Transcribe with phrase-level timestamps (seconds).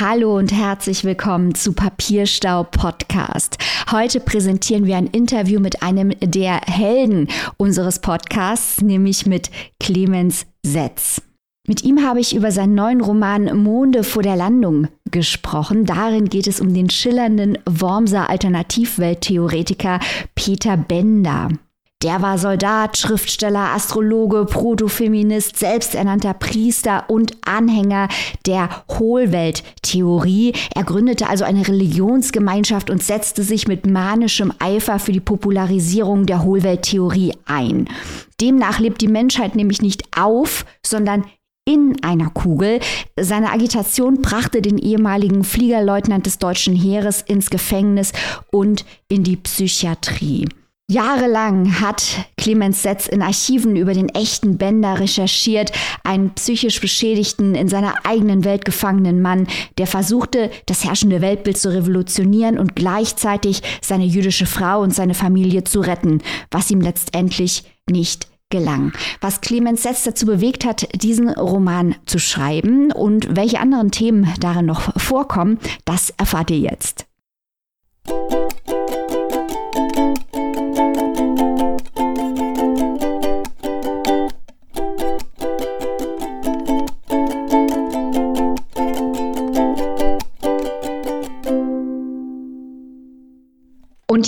[0.00, 3.58] Hallo und herzlich willkommen zu Papierstau Podcast.
[3.90, 9.50] Heute präsentieren wir ein Interview mit einem der Helden unseres Podcasts, nämlich mit
[9.80, 11.20] Clemens Setz.
[11.66, 15.84] Mit ihm habe ich über seinen neuen Roman Monde vor der Landung gesprochen.
[15.84, 19.98] Darin geht es um den schillernden Wormser Alternativwelttheoretiker
[20.36, 21.48] Peter Bender.
[22.04, 28.06] Der war Soldat, Schriftsteller, Astrologe, Protofeminist, selbsternannter Priester und Anhänger
[28.46, 30.52] der Hohlwelttheorie.
[30.76, 36.44] Er gründete also eine Religionsgemeinschaft und setzte sich mit manischem Eifer für die Popularisierung der
[36.44, 37.88] Hohlwelttheorie ein.
[38.40, 41.24] Demnach lebt die Menschheit nämlich nicht auf, sondern
[41.64, 42.78] in einer Kugel.
[43.18, 48.12] Seine Agitation brachte den ehemaligen Fliegerleutnant des deutschen Heeres ins Gefängnis
[48.52, 50.46] und in die Psychiatrie.
[50.90, 52.02] Jahrelang hat
[52.38, 55.70] Clemens Setz in Archiven über den echten Bender recherchiert,
[56.02, 61.74] einen psychisch beschädigten, in seiner eigenen Welt gefangenen Mann, der versuchte, das herrschende Weltbild zu
[61.74, 68.28] revolutionieren und gleichzeitig seine jüdische Frau und seine Familie zu retten, was ihm letztendlich nicht
[68.48, 68.92] gelang.
[69.20, 74.64] Was Clemens Setz dazu bewegt hat, diesen Roman zu schreiben und welche anderen Themen darin
[74.64, 77.04] noch vorkommen, das erfahrt ihr jetzt.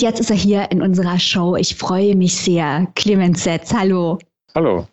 [0.01, 1.55] Und jetzt ist er hier in unserer Show.
[1.55, 2.87] Ich freue mich sehr.
[2.95, 4.17] Clemens Setz, hallo.
[4.55, 4.87] Hallo.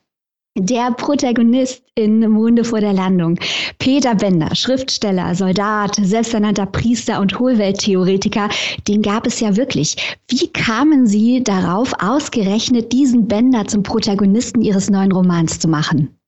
[0.59, 3.39] Der Protagonist in Monde vor der Landung,
[3.79, 8.51] Peter Bender, Schriftsteller, Soldat, selbsternannter Priester und Hohlwelttheoretiker,
[8.86, 9.97] den gab es ja wirklich.
[10.29, 16.19] Wie kamen Sie darauf, ausgerechnet diesen Bender zum Protagonisten Ihres neuen Romans zu machen?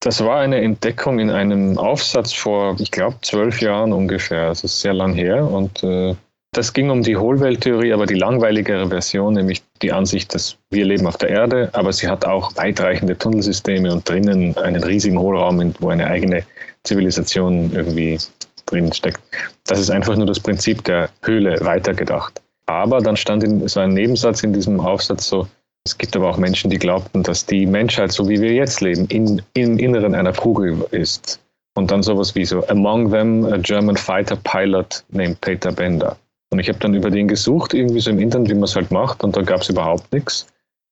[0.00, 4.48] Das war eine Entdeckung in einem Aufsatz vor, ich glaube, zwölf Jahren ungefähr.
[4.48, 6.16] Das ist sehr lang her und äh,
[6.58, 11.06] das ging um die Hohlwelttheorie, aber die langweiligere Version, nämlich die Ansicht, dass wir leben
[11.06, 15.90] auf der Erde, aber sie hat auch weitreichende Tunnelsysteme und drinnen einen riesigen Hohlraum, wo
[15.90, 16.42] eine eigene
[16.82, 18.18] Zivilisation irgendwie
[18.66, 19.20] drin steckt.
[19.68, 22.42] Das ist einfach nur das Prinzip der Höhle weitergedacht.
[22.66, 25.46] Aber dann stand in so ein Nebensatz in diesem Aufsatz so,
[25.86, 29.06] es gibt aber auch Menschen, die glaubten, dass die Menschheit, so wie wir jetzt leben,
[29.06, 31.38] in, im Inneren einer Kugel ist.
[31.76, 36.16] Und dann sowas wie so, among them a German fighter pilot named Peter Bender.
[36.50, 38.90] Und ich habe dann über den gesucht, irgendwie so im Internet, wie man es halt
[38.90, 40.46] macht, und da gab es überhaupt nichts.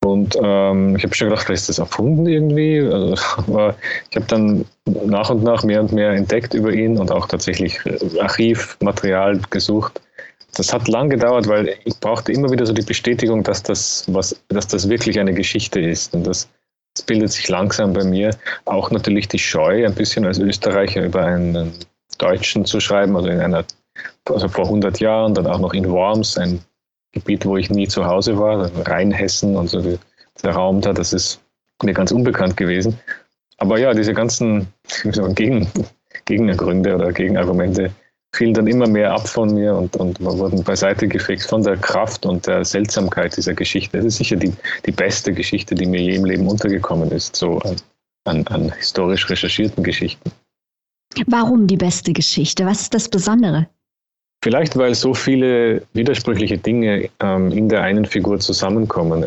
[0.05, 2.81] Und ähm, ich habe schon gedacht, vielleicht ist das erfunden irgendwie.
[2.81, 3.75] Also, aber
[4.11, 7.81] ich habe dann nach und nach mehr und mehr entdeckt über ihn und auch tatsächlich
[7.87, 10.01] äh, Archivmaterial gesucht.
[10.57, 14.41] Das hat lang gedauert, weil ich brauchte immer wieder so die Bestätigung, dass das, was,
[14.49, 16.15] dass das wirklich eine Geschichte ist.
[16.15, 16.49] Und das,
[16.95, 18.31] das bildet sich langsam bei mir.
[18.65, 21.73] Auch natürlich die Scheu, ein bisschen als Österreicher über einen
[22.19, 23.65] Deutschen zu schreiben, also in einer
[24.31, 26.61] also vor 100 Jahren, dann auch noch in Worms, ein
[27.13, 29.81] Gebiet, wo ich nie zu Hause war, Rheinhessen und so
[30.43, 31.41] der Raum da, das ist
[31.83, 32.99] mir ganz unbekannt gewesen.
[33.59, 34.67] Aber ja, diese ganzen
[35.35, 35.67] Gegen,
[36.25, 37.91] Gegengründe oder Gegenargumente
[38.35, 42.27] fielen dann immer mehr ab von mir und, und wurden beiseite gefegt von der Kraft
[42.27, 43.97] und der Seltsamkeit dieser Geschichte.
[43.97, 44.53] Das ist sicher die,
[44.85, 47.77] die beste Geschichte, die mir je im Leben untergekommen ist, so an,
[48.25, 50.31] an, an historisch recherchierten Geschichten.
[51.27, 52.67] Warum die beste Geschichte?
[52.67, 53.69] Was ist das Besondere?
[54.47, 59.25] Vielleicht, weil so viele widersprüchliche Dinge ähm, in der einen Figur zusammenkommen.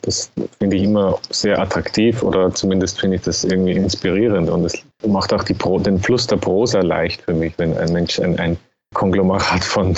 [0.00, 4.82] Das finde ich immer sehr attraktiv oder zumindest finde ich das irgendwie inspirierend und es
[5.06, 8.56] macht auch Pro, den Fluss der Prosa leicht für mich, wenn ein Mensch ein, ein
[8.94, 9.94] Konglomerat von,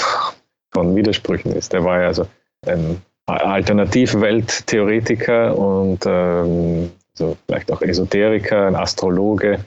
[0.73, 1.73] von Widersprüchen ist.
[1.73, 2.27] Der war ja also
[2.67, 9.65] ein Alternativwelttheoretiker und ähm, so vielleicht auch Esoteriker, ein Astrologe.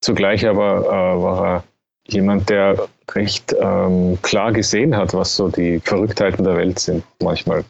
[0.00, 1.64] Zugleich aber äh, war er
[2.06, 7.64] jemand, der recht ähm, klar gesehen hat, was so die Verrücktheiten der Welt sind manchmal.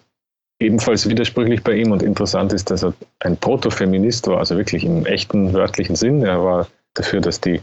[0.61, 5.07] Ebenfalls widersprüchlich bei ihm und interessant ist, dass er ein Protofeminist war, also wirklich im
[5.07, 6.23] echten wörtlichen Sinn.
[6.23, 7.61] Er war dafür, dass die,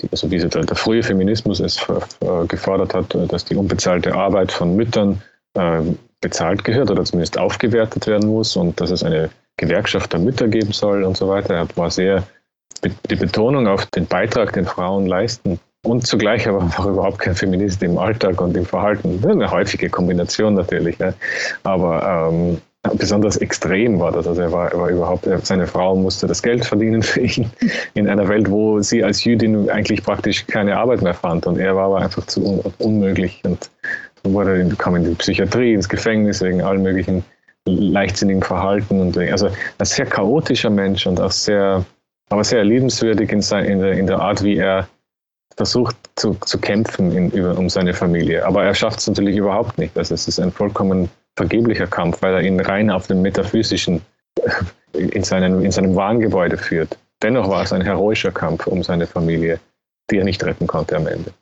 [0.00, 4.50] die also wie der, der frühe Feminismus es äh, gefordert hat, dass die unbezahlte Arbeit
[4.50, 5.22] von Müttern
[5.54, 5.82] äh,
[6.20, 10.72] bezahlt gehört oder zumindest aufgewertet werden muss und dass es eine Gewerkschaft der Mütter geben
[10.72, 11.54] soll und so weiter.
[11.54, 12.24] Er war sehr
[12.84, 17.82] die Betonung auf den Beitrag, den Frauen leisten, und zugleich aber auch überhaupt kein Feminist
[17.82, 19.20] im Alltag und im Verhalten.
[19.26, 21.14] Eine häufige Kombination natürlich, ne?
[21.62, 22.58] aber ähm,
[22.94, 24.26] besonders extrem war das.
[24.26, 27.50] Also er war, er war überhaupt, seine Frau musste das Geld verdienen für ihn
[27.94, 31.74] in einer Welt, wo sie als Jüdin eigentlich praktisch keine Arbeit mehr fand und er
[31.76, 33.70] war aber einfach zu un unmöglich und
[34.24, 37.24] wurde, kam in die Psychiatrie, ins Gefängnis wegen allen möglichen
[37.64, 41.84] leichtsinnigen Verhalten und also ein sehr chaotischer Mensch und auch sehr,
[42.30, 44.88] aber sehr liebenswürdig in, sein, in, der, in der Art, wie er
[45.56, 48.44] versucht zu, zu kämpfen in, über, um seine Familie.
[48.44, 49.96] Aber er schafft es natürlich überhaupt nicht.
[49.96, 54.02] Also es ist ein vollkommen vergeblicher Kampf, weil er ihn rein auf dem metaphysischen
[54.92, 56.98] in, seinen, in seinem Wahngebäude führt.
[57.22, 59.60] Dennoch war es ein heroischer Kampf um seine Familie,
[60.10, 61.32] die er nicht retten konnte am Ende.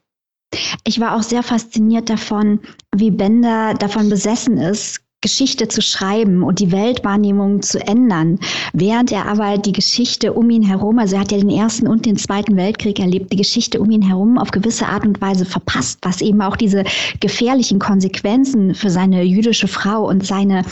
[0.84, 2.60] Ich war auch sehr fasziniert davon,
[2.94, 8.38] wie Bender davon besessen ist, Geschichte zu schreiben und die Weltwahrnehmung zu ändern,
[8.74, 12.04] während er aber die Geschichte um ihn herum, also er hat ja den Ersten und
[12.04, 15.98] den Zweiten Weltkrieg erlebt, die Geschichte um ihn herum auf gewisse Art und Weise verpasst,
[16.02, 16.84] was eben auch diese
[17.20, 20.62] gefährlichen Konsequenzen für seine jüdische Frau und seine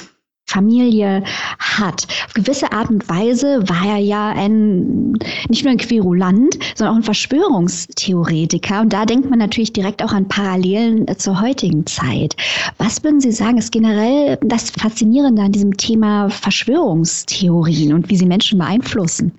[0.47, 1.25] Familie
[1.59, 2.07] hat.
[2.27, 5.13] Auf gewisse Art und Weise war er ja ein,
[5.49, 8.83] nicht nur ein Querulant, sondern auch ein Verschwörungstheoretiker.
[8.83, 12.37] Und da denkt man natürlich direkt auch an Parallelen zur heutigen Zeit.
[12.79, 18.27] Was würden Sie sagen, ist generell das Faszinierende an diesem Thema Verschwörungstheorien und wie sie
[18.27, 19.33] Menschen beeinflussen?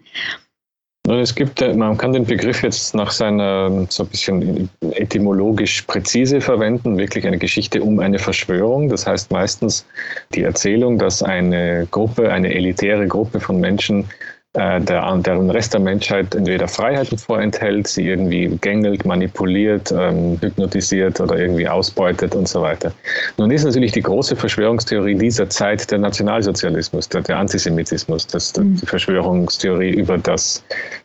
[1.09, 6.39] Es gibt, äh, man kann den Begriff jetzt nach seiner so ein bisschen etymologisch präzise
[6.39, 8.87] verwenden, wirklich eine Geschichte um eine Verschwörung.
[8.87, 9.85] Das heißt meistens
[10.33, 14.05] die Erzählung, dass eine Gruppe, eine elitäre Gruppe von Menschen
[14.53, 21.19] äh, der, deren Rest der Menschheit entweder Freiheiten vorenthält, sie irgendwie gängelt, manipuliert, ähm, hypnotisiert
[21.19, 22.91] oder irgendwie ausbeutet und so weiter.
[23.37, 28.75] Nun ist natürlich die große Verschwörungstheorie dieser Zeit der Nationalsozialismus, der, der Antisemitismus, das, mhm.
[28.75, 30.63] die Verschwörungstheorie über das,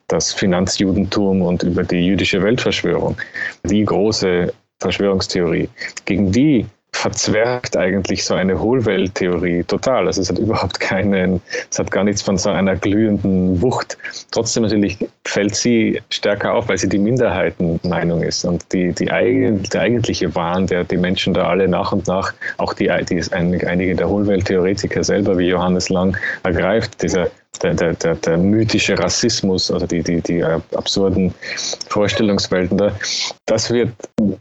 [0.09, 3.17] das Finanzjudentum und über die jüdische Weltverschwörung.
[3.65, 5.71] Die große Verschwörungstheorie.
[6.05, 10.07] Gegen die verzwergt eigentlich so eine Hohlwelttheorie total.
[10.07, 11.41] Also es hat überhaupt keinen,
[11.71, 13.97] es hat gar nichts von so einer glühenden Wucht.
[14.31, 19.63] Trotzdem natürlich fällt sie stärker auf, weil sie die Minderheitenmeinung ist und die, die eigen,
[19.65, 23.95] der eigentliche Wahn, der die Menschen da alle nach und nach, auch die, die einige
[23.95, 27.31] der Hohlwelttheoretiker selber wie Johannes Lang ergreift, dieser
[27.63, 31.35] der, der, der, der mythische Rassismus, also die, die, die äh, absurden
[31.89, 32.93] Vorstellungswelten da,
[33.47, 33.91] das wird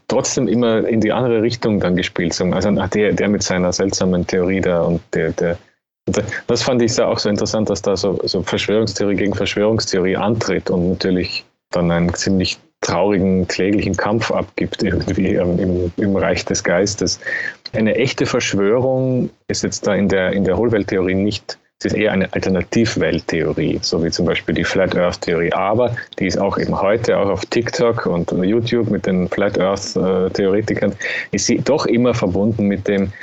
[0.08, 2.40] trotzdem immer in die andere Richtung dann gespielt.
[2.42, 5.58] Also der, der mit seiner seltsamen Theorie da und der, der
[6.48, 10.90] das fand ich auch so interessant, dass da so, so Verschwörungstheorie gegen Verschwörungstheorie antritt und
[10.90, 17.19] natürlich dann einen ziemlich traurigen, kläglichen Kampf abgibt, irgendwie im, im Reich des Geistes.
[17.74, 22.12] Eine echte Verschwörung ist jetzt da in der, in der Hohlwelttheorie nicht es ist eher
[22.12, 25.54] eine Alternativwelttheorie, so wie zum Beispiel die Flat Earth Theorie.
[25.54, 29.96] Aber die ist auch eben heute, auch auf TikTok und YouTube mit den Flat Earth
[29.96, 30.96] äh, Theoretikern,
[31.32, 33.14] ist sie doch immer verbunden mit dem,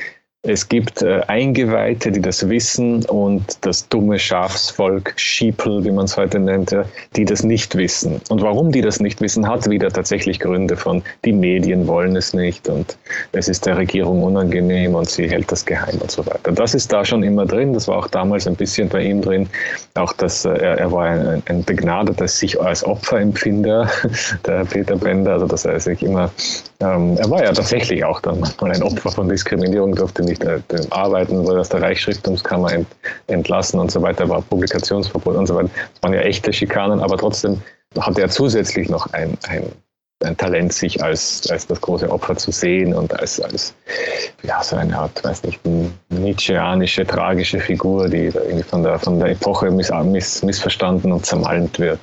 [0.47, 6.19] es gibt äh, Eingeweihte, die das wissen und das dumme Schafsvolk, Sheeple, wie man es
[6.19, 6.85] heute nennt, ja,
[7.17, 8.21] die das nicht wissen.
[8.29, 12.35] Und warum die das nicht wissen, hat wieder tatsächlich Gründe von, die Medien wollen es
[12.35, 12.99] nicht und
[13.33, 16.53] es ist der Regierung unangenehm und sie hält das geheim und so weiter.
[16.53, 19.49] Das ist da schon immer drin, das war auch damals ein bisschen bei ihm drin.
[19.95, 23.89] Auch dass äh, er, war ein, ein begnadeter sich als Opferempfinder,
[24.47, 26.31] der Peter Bender, also dass er sich immer,
[26.81, 30.45] ähm, er war ja tatsächlich auch dann mal ein Opfer von Diskriminierung, durfte nicht nicht
[30.45, 32.89] äh, arbeiten, wurde aus der Reichsschriftungskammer ent,
[33.27, 35.71] entlassen und so weiter, war Publikationsverbot und so weiter.
[35.75, 37.61] Das waren ja echte Schikanen, aber trotzdem
[37.99, 39.65] hatte er zusätzlich noch ein, ein,
[40.25, 43.75] ein Talent, sich als, als das große Opfer zu sehen und als, als
[44.43, 45.61] ja, so eine Art, weiß nicht,
[46.09, 51.79] nietzscheanische, tragische Figur, die irgendwie von der, von der Epoche miss, miss, missverstanden und zermalmt
[51.79, 52.01] wird.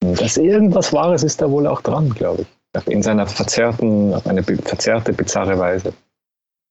[0.00, 2.48] Dass irgendwas Wahres ist da wohl auch dran, glaube ich.
[2.88, 5.92] In seiner verzerrten, auf eine verzerrte, bizarre Weise.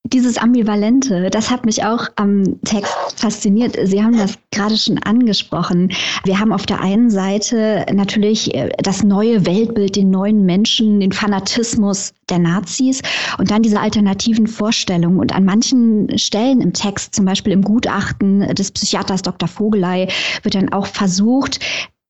[0.06, 3.78] Dieses Ambivalente, das hat mich auch am Text fasziniert.
[3.86, 5.94] Sie haben das gerade schon angesprochen.
[6.26, 11.14] Wir haben auf der einen Seite natürlich äh, das neue Weltbild, den neuen Menschen, den
[11.14, 13.02] Fanatismus der Nazis
[13.38, 15.20] und dann diese alternativen Vorstellungen.
[15.20, 19.48] Und an manchen Stellen im Text, zum Beispiel im Gutachten des Psychiaters Dr.
[19.48, 20.10] Vogelei,
[20.42, 21.62] wird dann auch versucht,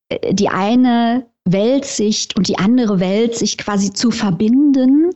[0.09, 5.09] äh, die eine Weltsicht und die andere Weltsicht quasi zu verbinden.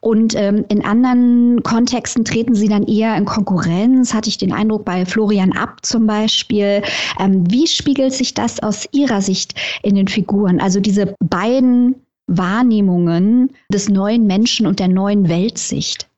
[0.00, 4.84] Und ähm, in anderen Kontexten treten sie dann eher in Konkurrenz, hatte ich den Eindruck
[4.84, 6.82] bei Florian Abt zum Beispiel.
[7.20, 10.60] Ähm, wie spiegelt sich das aus Ihrer Sicht in den Figuren?
[10.60, 16.08] Also diese beiden Wahrnehmungen des neuen Menschen und der neuen Weltsicht.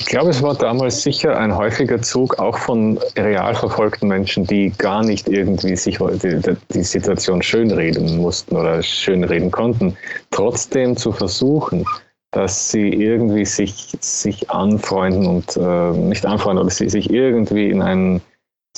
[0.00, 4.70] Ich glaube, es war damals sicher ein häufiger Zug auch von real verfolgten Menschen, die
[4.70, 9.96] gar nicht irgendwie sich die, die Situation schönreden mussten oder schönreden konnten,
[10.30, 11.84] trotzdem zu versuchen,
[12.30, 17.82] dass sie irgendwie sich, sich anfreunden und äh, nicht anfreunden, oder sie sich irgendwie in
[17.82, 18.20] einen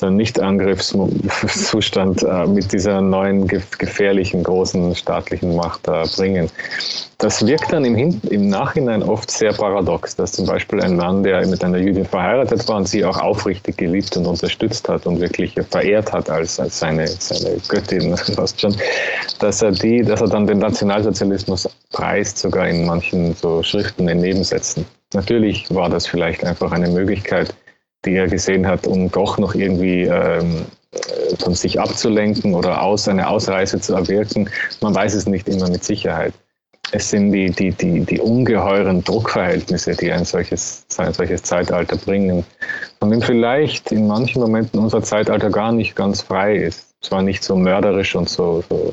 [0.00, 6.50] so einen Nicht-Angriffszustand äh, mit dieser neuen gefährlichen großen staatlichen Macht da bringen.
[7.19, 11.23] Das wirkt dann im, Hin im Nachhinein oft sehr paradox, dass zum Beispiel ein Mann,
[11.23, 15.21] der mit einer Jüdin verheiratet war und sie auch aufrichtig geliebt und unterstützt hat und
[15.21, 18.75] wirklich verehrt hat als, als seine, seine Göttin, fast schon,
[19.38, 24.21] dass er die, dass er dann den Nationalsozialismus preist, sogar in manchen so Schriften in
[24.21, 24.87] Nebensätzen.
[25.12, 27.52] Natürlich war das vielleicht einfach eine Möglichkeit,
[28.04, 30.66] die er gesehen hat, um doch noch irgendwie ähm,
[31.38, 34.49] von sich abzulenken oder aus eine Ausreise zu erwirken.
[34.80, 36.35] Man weiß es nicht immer mit Sicherheit.
[36.92, 42.45] Es sind die, die, die, die ungeheuren Druckverhältnisse, die ein solches, ein solches Zeitalter bringen,
[42.99, 46.95] von dem vielleicht in manchen Momenten unser Zeitalter gar nicht ganz frei ist.
[47.00, 48.92] Zwar nicht so mörderisch und so, so,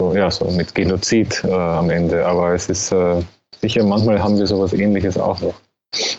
[0.00, 3.22] so ja, so mit Genozid äh, am Ende, aber es ist äh,
[3.60, 5.54] sicher, manchmal haben wir sowas ähnliches auch noch.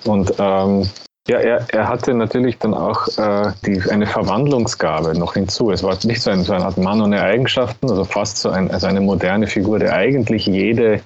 [0.05, 0.88] Und ähm,
[1.27, 5.72] ja, er, er hatte natürlich dann auch äh, die, eine Verwandlungsgabe noch hinzu.
[5.72, 8.70] Es war nicht so, ein, so eine Art Mann ohne Eigenschaften, also fast so ein,
[8.72, 11.00] also eine moderne Figur, der eigentlich jede,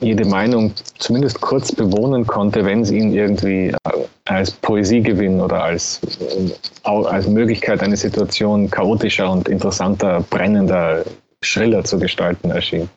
[0.00, 6.00] jede Meinung zumindest kurz bewohnen konnte, wenn sie ihn irgendwie äh, als Poesiegewinn oder als,
[6.20, 11.04] äh, als Möglichkeit, eine Situation chaotischer und interessanter, brennender,
[11.42, 12.88] schriller zu gestalten erschien.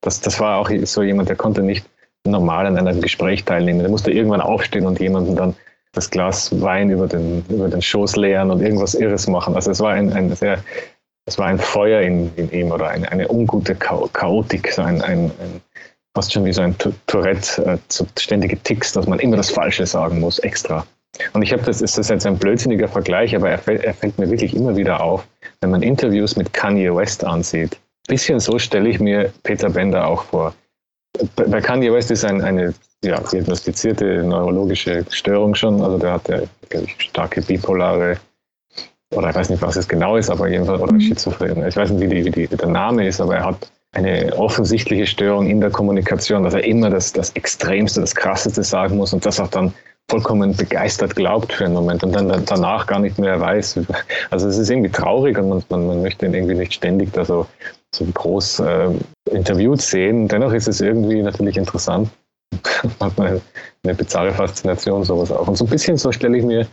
[0.00, 1.86] Das, das war auch so jemand, der konnte nicht
[2.26, 3.78] normal an einem Gespräch teilnehmen.
[3.78, 5.54] Der musste irgendwann aufstehen und jemanden dann
[5.94, 9.54] das Glas Wein über den, über den Schoß leeren und irgendwas Irres machen.
[9.54, 10.58] Also es war ein, ein sehr,
[11.26, 15.30] es war ein Feuer in, in ihm oder eine, eine ungute Chaotik, so ein, ein,
[15.40, 15.60] ein,
[16.14, 19.86] fast schon wie so ein Tourette, äh, so ständige Ticks, dass man immer das Falsche
[19.86, 20.86] sagen muss, extra.
[21.32, 24.18] Und ich habe das, ist das jetzt ein blödsinniger Vergleich, aber er fällt, er fällt
[24.18, 25.26] mir wirklich immer wieder auf,
[25.60, 27.78] wenn man Interviews mit Kanye West ansieht.
[28.08, 30.54] Bisschen so stelle ich mir Peter Bender auch vor.
[31.36, 35.80] Bei Kanye West ist ein, eine ja, diagnostizierte neurologische Störung schon.
[35.80, 36.40] Also der hat ja,
[36.70, 38.16] ich, starke bipolare,
[39.12, 41.00] oder ich weiß nicht, was es genau ist, aber jedenfalls, oder mhm.
[41.00, 41.66] Schizophren.
[41.66, 44.36] Ich weiß nicht, wie, die, wie, die, wie der Name ist, aber er hat eine
[44.36, 49.12] offensichtliche Störung in der Kommunikation, dass er immer das, das Extremste, das Krasseste sagen muss
[49.12, 49.72] und das auch dann
[50.10, 53.80] vollkommen begeistert glaubt für einen Moment und dann danach gar nicht mehr weiß.
[54.30, 57.46] Also es ist irgendwie traurig und man, man, möchte ihn irgendwie nicht ständig da so,
[57.94, 58.90] so groß äh,
[59.30, 60.28] interviewt sehen.
[60.28, 62.10] Dennoch ist es irgendwie natürlich interessant,
[63.00, 63.40] hat man
[63.82, 65.48] eine bizarre Faszination, sowas auch.
[65.48, 66.66] Und so ein bisschen so stelle ich mir,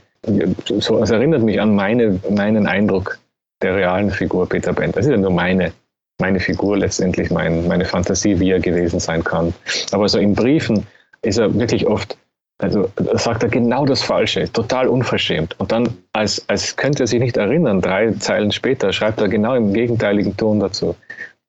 [0.79, 3.17] so, es erinnert mich an meine, meinen Eindruck
[3.61, 4.95] der realen Figur Peter Bent.
[4.95, 5.71] Das ist ja nur meine,
[6.19, 9.53] meine Figur letztendlich, mein, meine Fantasie, wie er gewesen sein kann.
[9.91, 10.85] Aber so in Briefen
[11.21, 12.17] ist er wirklich oft,
[12.61, 15.59] also sagt er genau das Falsche, total unverschämt.
[15.59, 19.55] Und dann, als, als könnte er sich nicht erinnern, drei Zeilen später, schreibt er genau
[19.55, 20.95] im gegenteiligen Ton dazu.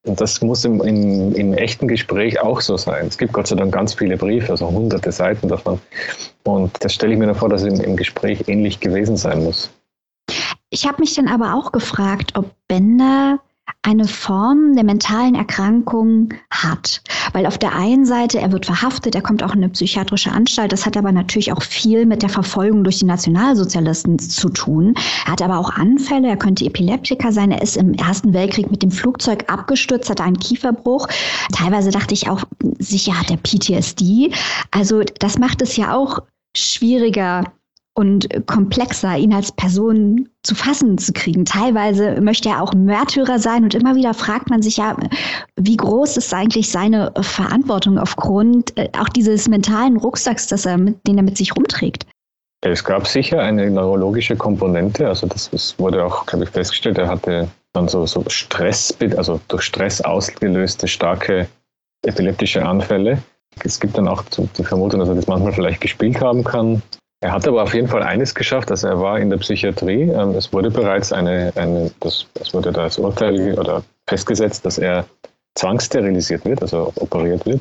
[0.04, 3.06] Und das muss im, im, im, echten Gespräch auch so sein.
[3.06, 5.78] Es gibt Gott sei Dank ganz viele Briefe, also hunderte Seiten davon.
[6.44, 9.70] Und das stelle ich mir vor, dass es im, im Gespräch ähnlich gewesen sein muss.
[10.70, 13.38] Ich habe mich dann aber auch gefragt, ob Bender
[13.82, 17.02] eine Form der mentalen Erkrankung hat.
[17.32, 20.72] Weil auf der einen Seite, er wird verhaftet, er kommt auch in eine psychiatrische Anstalt.
[20.72, 24.94] Das hat aber natürlich auch viel mit der Verfolgung durch die Nationalsozialisten zu tun.
[25.26, 27.50] Er hat aber auch Anfälle, er könnte Epileptiker sein.
[27.50, 31.08] Er ist im Ersten Weltkrieg mit dem Flugzeug abgestürzt, hat einen Kieferbruch.
[31.52, 32.44] Teilweise dachte ich auch,
[32.78, 34.32] sicher hat er PTSD.
[34.70, 36.20] Also das macht es ja auch
[36.56, 37.52] schwieriger,
[37.94, 41.44] und komplexer, ihn als Person zu fassen zu kriegen.
[41.44, 44.96] Teilweise möchte er auch Märtyrer sein und immer wieder fragt man sich ja,
[45.56, 51.06] wie groß ist eigentlich seine Verantwortung aufgrund äh, auch dieses mentalen Rucksacks, das er mit,
[51.06, 52.06] den er mit sich rumträgt.
[52.64, 57.08] Es gab sicher eine neurologische Komponente, also das, das wurde auch, glaube ich, festgestellt, er
[57.08, 61.48] hatte dann so, so Stress, also durch Stress ausgelöste starke
[62.06, 63.18] epileptische Anfälle.
[63.64, 64.22] Es gibt dann auch
[64.56, 66.82] die Vermutung, dass er das manchmal vielleicht gespielt haben kann.
[67.22, 70.10] Er hat aber auf jeden Fall eines geschafft, dass er war in der Psychiatrie.
[70.10, 74.76] Ähm, es wurde bereits eine, eine das, das wurde da als Urteil oder festgesetzt, dass
[74.78, 75.04] er
[75.54, 77.60] zwangssterilisiert wird, also operiert wird.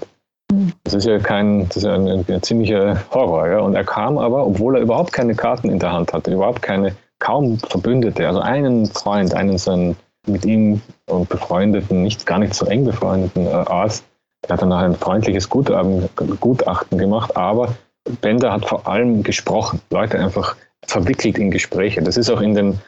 [0.84, 3.48] Das ist ja kein, das ist ja ein, ein ziemlicher Horror.
[3.48, 3.60] Ja?
[3.60, 6.96] Und er kam aber, obwohl er überhaupt keine Karten in der Hand hatte, überhaupt keine,
[7.20, 12.66] kaum Verbündete, also einen Freund, einen seinen mit ihm und befreundeten, nicht gar nicht so
[12.66, 14.04] eng befreundeten äh, Arzt,
[14.44, 17.76] der hat dann ein freundliches Gutachten, Gutachten gemacht, aber
[18.22, 20.56] Bender hat vor allem gesprochen, Leute einfach
[20.86, 22.02] verwickelt in Gespräche.
[22.02, 22.80] Das ist auch in den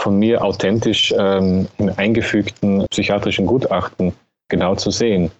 [0.00, 4.12] von mir authentisch ähm, eingefügten psychiatrischen Gutachten
[4.48, 5.30] genau zu sehen.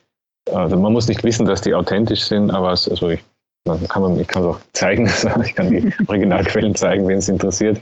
[0.52, 3.20] Also man muss nicht wissen, dass die authentisch sind, aber es, also ich,
[3.66, 5.06] man kann man, ich kann es auch zeigen,
[5.44, 7.80] ich kann die Originalquellen zeigen, wenn es interessiert.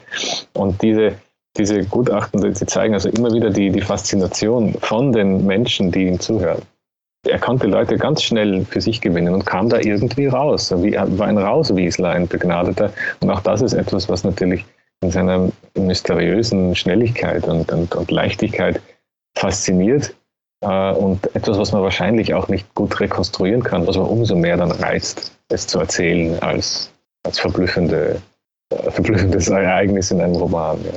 [0.52, 1.14] Und diese,
[1.56, 6.20] diese Gutachten, die zeigen also immer wieder die, die Faszination von den Menschen, die ihm
[6.20, 6.62] zuhören
[7.24, 10.72] er konnte Leute ganz schnell für sich gewinnen und kam da irgendwie raus.
[10.82, 12.92] Wie, war ein Rauswiesler, ein Begnadeter.
[13.20, 14.64] Und auch das ist etwas, was natürlich
[15.02, 18.80] in seiner mysteriösen Schnelligkeit und, und, und Leichtigkeit
[19.36, 20.14] fasziniert
[20.62, 24.56] äh, und etwas, was man wahrscheinlich auch nicht gut rekonstruieren kann, was aber umso mehr
[24.56, 26.92] dann reizt, es zu erzählen als,
[27.24, 28.20] als verblüffende,
[28.70, 30.78] äh, verblüffendes Ereignis in einem Roman.
[30.84, 30.92] Ja.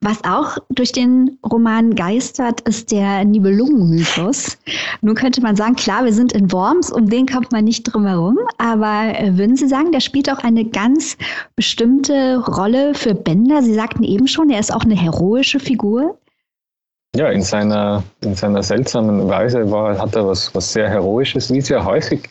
[0.00, 4.58] Was auch durch den Roman geistert, ist der Nibelungenmythos.
[5.02, 8.06] Nun könnte man sagen, klar, wir sind in Worms, um den kommt man nicht drum
[8.06, 8.38] herum.
[8.58, 11.16] Aber äh, würden Sie sagen, der spielt auch eine ganz
[11.56, 13.62] bestimmte Rolle für Bender?
[13.62, 16.18] Sie sagten eben schon, er ist auch eine heroische Figur.
[17.16, 21.58] Ja, in seiner, in seiner seltsamen Weise war, hat er was, was sehr Heroisches, wie
[21.58, 22.30] ja häufig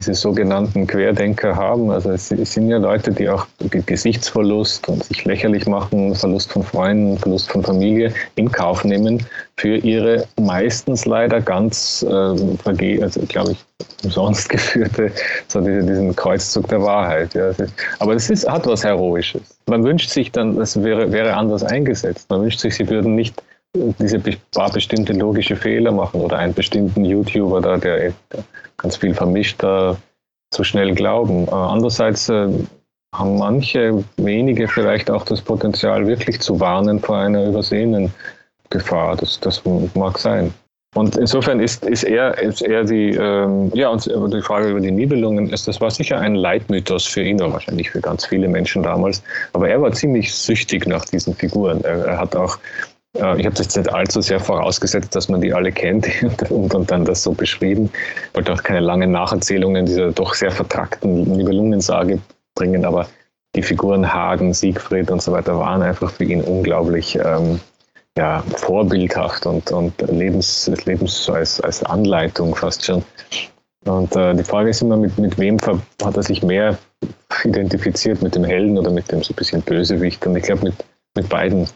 [0.00, 1.90] diese sogenannten Querdenker haben.
[1.90, 7.18] Also es sind ja Leute, die auch Gesichtsverlust und sich lächerlich machen, Verlust von Freunden,
[7.18, 9.22] Verlust von Familie in Kauf nehmen
[9.56, 13.64] für ihre meistens leider ganz, äh, also glaube ich,
[14.02, 15.12] umsonst geführte,
[15.48, 17.34] so diese, diesen Kreuzzug der Wahrheit.
[17.34, 17.52] Ja.
[17.98, 19.42] Aber es ist, hat was Heroisches.
[19.66, 22.30] Man wünscht sich dann, das wäre, wäre anders eingesetzt.
[22.30, 23.42] Man wünscht sich, sie würden nicht
[23.74, 24.18] diese
[24.52, 28.12] paar bestimmte logische Fehler machen oder einen bestimmten YouTuber da, der
[28.80, 29.96] ganz viel vermischt, da
[30.50, 31.46] zu schnell glauben.
[31.46, 32.48] Äh, andererseits äh,
[33.14, 38.12] haben manche wenige vielleicht auch das Potenzial, wirklich zu warnen vor einer übersehenen
[38.70, 39.16] Gefahr.
[39.16, 39.62] Das, das
[39.94, 40.52] mag sein.
[40.96, 44.90] Und insofern ist, ist, er, ist er die, ähm, ja, und die Frage über die
[44.90, 48.82] Nibelungen, ist, das war sicher ein Leitmythos für ihn oder wahrscheinlich für ganz viele Menschen
[48.82, 49.22] damals.
[49.52, 51.80] Aber er war ziemlich süchtig nach diesen Figuren.
[51.84, 55.40] Er, er hat auch äh, ich habe das jetzt nicht allzu sehr vorausgesetzt, dass man
[55.40, 56.08] die alle kennt
[56.50, 57.90] und, und dann das so beschrieben.
[58.28, 62.20] Ich wollte auch keine langen Nacherzählungen dieser doch sehr vertrackten Nibelungensage
[62.54, 63.08] bringen, aber
[63.56, 67.60] die Figuren Hagen, Siegfried und so weiter waren einfach für ihn unglaublich ähm,
[68.16, 73.02] ja, vorbildhaft und, und Lebens, Lebens als, als Anleitung fast schon.
[73.86, 75.56] Und äh, die Frage ist immer, mit, mit wem
[76.04, 76.78] hat er sich mehr
[77.44, 80.24] identifiziert, mit dem Helden oder mit dem so ein bisschen Bösewicht?
[80.26, 80.74] Und ich glaube, mit,
[81.16, 81.66] mit beiden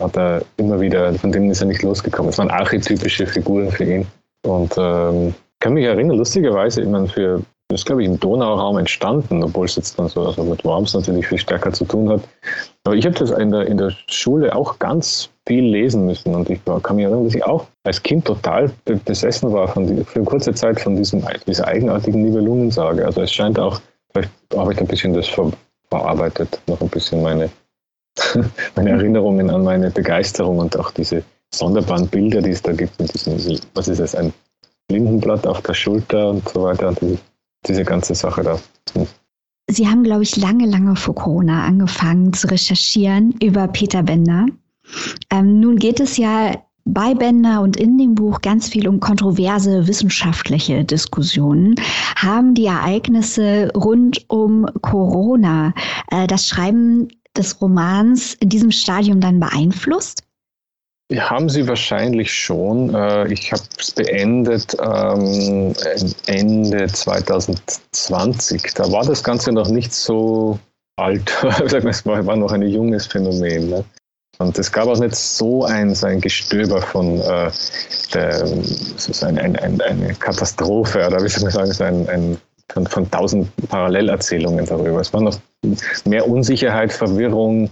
[0.00, 2.30] hat er immer wieder, von denen ist er nicht losgekommen.
[2.30, 4.06] Es waren archetypische Figuren für ihn.
[4.46, 8.78] Und ähm, kann mich erinnern, lustigerweise, ich meine, für, das ist, glaube ich, im Donauraum
[8.78, 12.22] entstanden, obwohl es jetzt dann so also mit Worms natürlich viel stärker zu tun hat.
[12.84, 16.48] Aber ich habe das in der, in der Schule auch ganz viel lesen müssen und
[16.48, 18.70] ich kann mich erinnern, dass ich auch als Kind total
[19.04, 23.04] besessen war von die, für kurze Zeit von diesem, dieser eigenartigen Nibelungensage.
[23.04, 23.80] Also es scheint auch,
[24.12, 25.52] vielleicht habe ich ein bisschen das ver,
[25.90, 27.50] verarbeitet, noch ein bisschen meine
[28.76, 31.22] meine Erinnerungen an meine Begeisterung und auch diese
[31.54, 34.32] sonderbaren Bilder, die es da gibt, mit diesem, was ist es, ein
[34.90, 37.18] Lindenblatt auf der Schulter und so weiter, und diese,
[37.66, 38.58] diese ganze Sache da.
[39.68, 44.46] Sie haben, glaube ich, lange, lange vor Corona angefangen zu recherchieren über Peter Bender.
[45.30, 49.86] Ähm, nun geht es ja bei Bender und in dem Buch ganz viel um kontroverse
[49.86, 51.76] wissenschaftliche Diskussionen.
[52.16, 55.72] Haben die Ereignisse rund um Corona
[56.10, 60.22] äh, das Schreiben des Romans in diesem Stadium dann beeinflusst?
[61.12, 62.94] Haben sie wahrscheinlich schon.
[62.94, 65.74] Äh, ich habe es beendet ähm,
[66.26, 68.74] Ende 2020.
[68.74, 70.58] Da war das Ganze noch nicht so
[70.96, 71.32] alt.
[71.42, 73.70] Es war noch ein junges Phänomen.
[73.70, 73.84] Ne?
[74.38, 77.50] Und es gab auch nicht so ein, so ein Gestöber von äh,
[78.14, 82.38] der, so ein, ein, ein, eine Katastrophe oder wie soll man sagen, so ein, ein
[82.72, 85.00] von, von tausend Parallelerzählungen darüber.
[85.00, 85.38] Es war noch
[86.04, 87.70] mehr Unsicherheit, Verwirrung,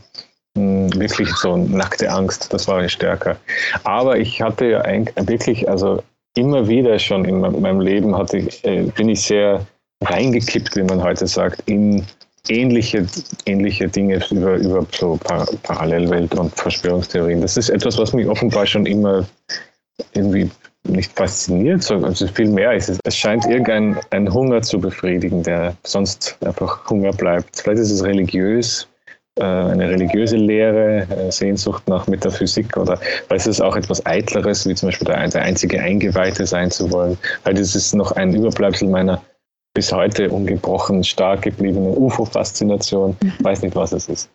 [0.56, 3.36] hm, wirklich so nackte Angst, das war stärker.
[3.84, 6.02] Aber ich hatte ja eigentlich wirklich, also
[6.36, 9.66] immer wieder schon in meinem Leben hatte ich, äh, bin ich sehr
[10.04, 12.04] reingekippt, wie man heute sagt, in
[12.48, 13.06] ähnliche,
[13.46, 15.18] ähnliche Dinge über, über so
[15.62, 17.40] Parallelwelt und Verschwörungstheorien.
[17.40, 19.26] Das ist etwas, was mich offenbar schon immer
[20.14, 20.50] irgendwie
[20.88, 22.72] nicht fasziniert, sondern ist viel mehr.
[22.72, 27.60] Es, es scheint irgendein ein Hunger zu befriedigen, der sonst einfach Hunger bleibt.
[27.60, 28.88] Vielleicht ist es religiös,
[29.38, 34.66] äh, eine religiöse Lehre, äh, Sehnsucht nach Metaphysik oder vielleicht ist es auch etwas Eitleres,
[34.66, 37.16] wie zum Beispiel der, der einzige Eingeweihte sein zu wollen.
[37.42, 39.22] Vielleicht ist es noch ein Überbleibsel meiner
[39.74, 43.16] bis heute ungebrochen stark gebliebenen UFO-Faszination.
[43.22, 43.44] Ich mhm.
[43.44, 44.30] weiß nicht, was es ist.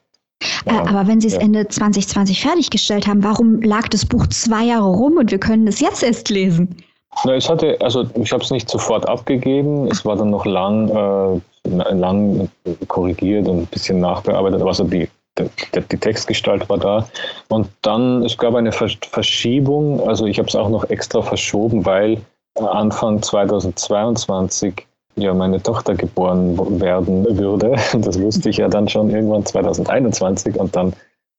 [0.66, 1.42] Äh, aber wenn Sie es ja.
[1.42, 5.80] Ende 2020 fertiggestellt haben, warum lag das Buch zwei Jahre rum und wir können es
[5.80, 6.78] jetzt erst lesen?
[7.26, 9.88] Na, es hatte, also ich habe es nicht sofort abgegeben.
[9.88, 12.50] Es war dann noch lang, äh, lang
[12.88, 14.62] korrigiert und ein bisschen nachbearbeitet.
[14.62, 15.48] Also die, die,
[15.92, 17.08] die Textgestalt war da.
[17.50, 20.08] Und dann, es gab eine Verschiebung.
[20.08, 22.20] Also ich habe es auch noch extra verschoben, weil
[22.56, 24.86] Anfang 2022
[25.16, 27.76] ja meine Tochter geboren werden würde.
[27.94, 30.94] Das wusste ich ja dann schon irgendwann 2021 und dann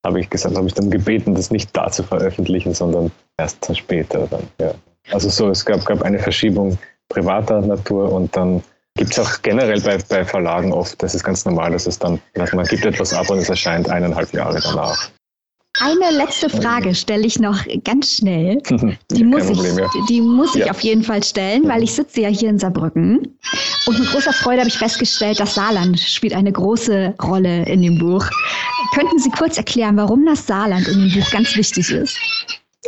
[0.05, 4.27] habe ich gesagt, habe ich dann gebeten, das nicht da zu veröffentlichen, sondern erst später
[4.29, 4.43] dann.
[4.61, 4.75] Ja.
[5.13, 8.63] Also so, es gab, gab eine Verschiebung privater Natur und dann
[8.97, 12.21] Gibt es auch generell bei, bei Verlagen oft, das ist ganz normal, dass es dann,
[12.37, 15.11] man gibt etwas ab und es erscheint eineinhalb Jahre danach.
[15.81, 18.63] Eine letzte Frage stelle ich noch ganz schnell.
[19.11, 19.89] Die muss, Problem, ich, ja.
[20.09, 23.37] die muss ich auf jeden Fall stellen, weil ich sitze ja hier in Saarbrücken.
[23.87, 27.99] Und mit großer Freude habe ich festgestellt, das Saarland spielt eine große Rolle in dem
[27.99, 28.25] Buch.
[28.95, 32.17] Könnten Sie kurz erklären, warum das Saarland in dem Buch ganz wichtig ist?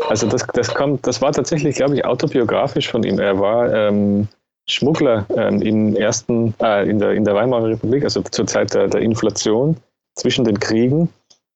[0.08, 3.18] Also das, das, kommt, das war tatsächlich, glaube ich, autobiografisch von ihm.
[3.18, 4.28] Er war ähm,
[4.68, 8.86] Schmuggler ähm, im ersten, äh, in, der, in der Weimarer Republik, also zur Zeit der,
[8.86, 9.76] der Inflation
[10.14, 11.08] zwischen den Kriegen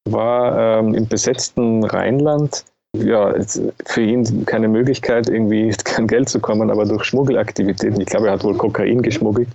[0.05, 2.65] war ähm, im besetzten Rheinland
[2.97, 3.33] ja,
[3.85, 8.01] für ihn keine Möglichkeit, irgendwie kein Geld zu kommen, aber durch Schmuggelaktivitäten.
[8.01, 9.47] Ich glaube, er hat wohl Kokain geschmuggelt.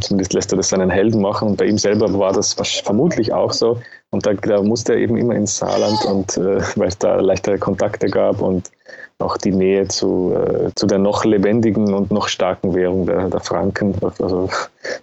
[0.00, 1.48] Zumindest lässt er das seinen Helden machen.
[1.48, 3.80] Und bei ihm selber war das vermutlich auch so.
[4.10, 7.58] Und da, da musste er eben immer ins Saarland und äh, weil es da leichtere
[7.58, 8.70] Kontakte gab und
[9.18, 13.40] auch die Nähe zu, äh, zu der noch lebendigen und noch starken Währung der, der
[13.40, 13.94] Franken.
[14.20, 14.48] Also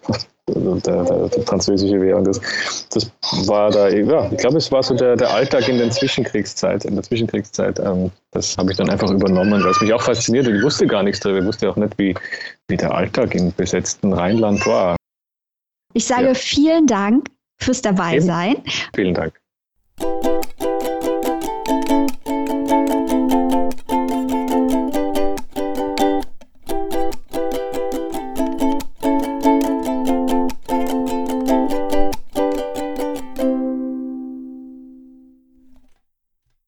[0.49, 2.23] der, der, der, französische Währung.
[2.23, 2.41] Das,
[2.89, 3.11] das
[3.47, 6.85] war da, ja, ich glaube, es war so der, der Alltag in der Zwischenkriegszeit.
[6.85, 10.47] In der Zwischenkriegszeit, ähm, das habe ich dann einfach übernommen, weil es mich auch fasziniert
[10.47, 11.39] und ich wusste gar nichts darüber.
[11.39, 12.15] Ich wusste auch nicht, wie,
[12.67, 14.95] wie der Alltag im besetzten Rheinland war.
[15.93, 16.33] Ich sage ja.
[16.33, 18.57] vielen Dank fürs Dabeisein.
[18.95, 19.40] Vielen Dank.